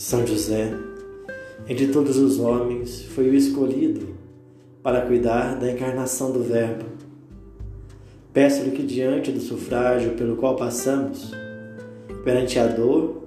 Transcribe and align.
São 0.00 0.26
José, 0.26 0.72
entre 1.68 1.88
todos 1.88 2.16
os 2.16 2.40
homens, 2.40 3.02
foi 3.02 3.28
o 3.28 3.34
escolhido 3.34 4.16
para 4.82 5.02
cuidar 5.02 5.56
da 5.56 5.70
encarnação 5.70 6.32
do 6.32 6.42
Verbo. 6.42 6.86
Peço-lhe 8.32 8.70
que, 8.70 8.82
diante 8.82 9.30
do 9.30 9.40
sufrágio 9.40 10.12
pelo 10.12 10.36
qual 10.36 10.56
passamos, 10.56 11.32
perante 12.24 12.58
a 12.58 12.66
dor 12.66 13.24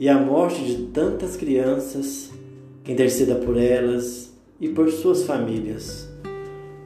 e 0.00 0.08
a 0.08 0.18
morte 0.18 0.64
de 0.64 0.86
tantas 0.88 1.36
crianças, 1.36 2.32
que 2.82 2.90
interceda 2.90 3.36
por 3.36 3.56
elas 3.56 4.32
e 4.60 4.68
por 4.68 4.90
suas 4.90 5.22
famílias, 5.22 6.08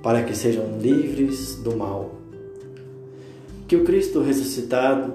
para 0.02 0.22
que 0.22 0.36
sejam 0.36 0.78
livres 0.78 1.54
do 1.54 1.74
mal. 1.74 2.14
Que 3.66 3.76
o 3.76 3.84
Cristo 3.84 4.20
ressuscitado, 4.20 5.14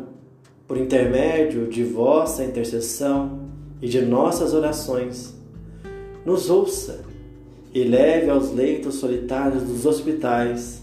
por 0.68 0.78
intermédio 0.78 1.68
de 1.68 1.84
vossa 1.84 2.44
intercessão, 2.44 3.46
e 3.82 3.88
de 3.88 4.02
nossas 4.02 4.54
orações. 4.54 5.34
Nos 6.26 6.50
ouça 6.50 7.02
e 7.74 7.84
leve 7.84 8.30
aos 8.30 8.54
leitos 8.54 8.96
solitários 8.96 9.64
dos 9.64 9.86
hospitais, 9.86 10.82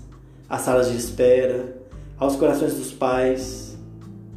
às 0.49 0.61
salas 0.61 0.91
de 0.91 0.97
espera, 0.97 1.77
aos 2.19 2.37
corações 2.37 2.75
dos 2.75 2.93
pais 2.93 3.77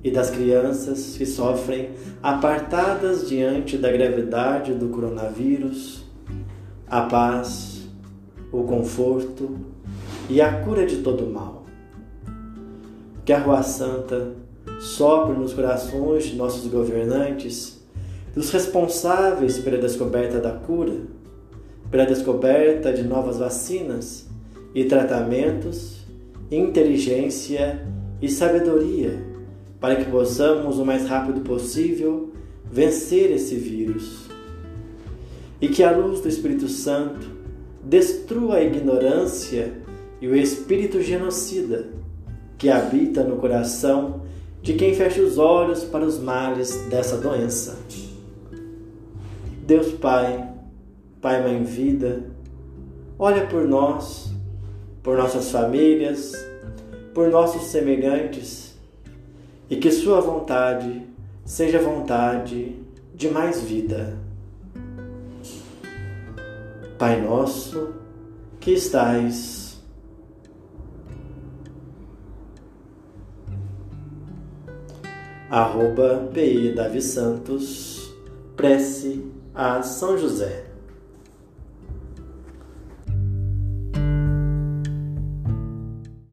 e 0.04 0.10
das 0.10 0.30
crianças 0.30 1.16
que 1.18 1.26
sofrem 1.26 1.90
apartadas 2.24 3.28
diante 3.28 3.78
da 3.78 3.92
gravidade 3.92 4.74
do 4.74 4.90
coronavírus, 4.90 6.06
a 6.88 7.02
paz, 7.02 7.88
o 8.52 8.64
conforto 8.64 9.58
e 10.30 10.40
a 10.42 10.62
cura 10.62 10.86
de 10.86 10.98
todo 10.98 11.28
mal. 11.28 11.66
Que 13.26 13.34
a 13.34 13.40
Rua 13.40 13.64
Santa 13.64 14.34
sopre 14.80 15.38
nos 15.38 15.54
corações 15.54 16.26
de 16.26 16.36
nossos 16.36 16.68
governantes 16.68 17.85
dos 18.36 18.52
responsáveis 18.52 19.58
pela 19.58 19.78
descoberta 19.78 20.40
da 20.40 20.52
cura, 20.52 20.98
pela 21.90 22.06
descoberta 22.06 22.92
de 22.92 23.02
novas 23.02 23.38
vacinas 23.38 24.28
e 24.74 24.84
tratamentos, 24.84 26.06
inteligência 26.52 27.88
e 28.22 28.28
sabedoria, 28.28 29.24
para 29.80 29.96
que 29.96 30.12
possamos 30.12 30.78
o 30.78 30.86
mais 30.86 31.08
rápido 31.08 31.42
possível 31.42 32.34
vencer 32.70 33.32
esse 33.32 33.56
vírus. 33.56 34.26
E 35.62 35.70
que 35.70 35.82
a 35.82 35.96
luz 35.96 36.20
do 36.20 36.28
Espírito 36.28 36.68
Santo 36.68 37.26
destrua 37.82 38.58
a 38.58 38.64
ignorância 38.64 39.72
e 40.20 40.28
o 40.28 40.36
espírito 40.36 41.02
genocida 41.02 41.88
que 42.58 42.70
habita 42.70 43.24
no 43.24 43.38
coração 43.38 44.22
de 44.62 44.74
quem 44.74 44.94
fecha 44.96 45.22
os 45.22 45.38
olhos 45.38 45.84
para 45.84 46.04
os 46.04 46.20
males 46.20 46.86
dessa 46.90 47.18
doença. 47.18 47.78
Deus 49.66 49.94
Pai, 49.94 50.48
Pai 51.20 51.42
Mãe 51.42 51.64
Vida, 51.64 52.24
olha 53.18 53.48
por 53.48 53.68
nós, 53.68 54.32
por 55.02 55.18
nossas 55.18 55.50
famílias, 55.50 56.34
por 57.16 57.30
nossos 57.30 57.64
semelhantes 57.64 58.78
e 59.68 59.76
que 59.76 59.92
Sua 59.92 60.22
vontade 60.22 61.02
seja 61.44 61.80
vontade 61.80 62.80
de 63.16 63.28
mais 63.30 63.64
vida. 63.64 64.16
Pai 67.00 67.20
nosso 67.20 67.96
que 68.60 68.74
estais 68.74 69.82
arroba 75.50 76.30
PI 76.32 76.74
Davi 76.76 77.02
Santos, 77.02 78.14
prece 78.56 79.34
a 79.56 79.82
São 79.82 80.18
José. 80.18 80.75